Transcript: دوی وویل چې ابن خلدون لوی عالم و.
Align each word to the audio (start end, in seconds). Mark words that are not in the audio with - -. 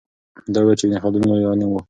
دوی 0.53 0.63
وویل 0.65 0.77
چې 0.79 0.85
ابن 0.85 0.97
خلدون 1.03 1.23
لوی 1.29 1.45
عالم 1.51 1.69
و. 1.69 1.79